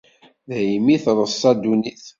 [0.49, 2.05] Daymi i treṣṣa ddunit.